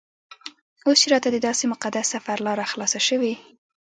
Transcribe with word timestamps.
اوس 0.85 0.97
چې 1.01 1.07
راته 1.13 1.29
دداسې 1.31 1.63
مقدس 1.73 2.05
سفر 2.13 2.37
لاره 2.47 2.65
خلاصه 2.71 2.99
شوې. 3.07 3.33